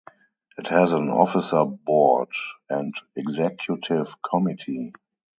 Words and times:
It 0.57 0.69
has 0.69 0.93
an 0.93 1.09
officer 1.11 1.63
board 1.63 2.29
and 2.67 2.91
executive 3.15 4.15
committee. 4.23 4.93